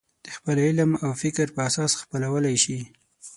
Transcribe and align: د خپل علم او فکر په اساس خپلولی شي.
د 0.25 0.27
خپل 0.37 0.57
علم 0.67 0.91
او 1.03 1.11
فکر 1.21 1.47
په 1.55 1.59
اساس 1.69 1.91
خپلولی 2.01 2.55
شي. 2.63 2.79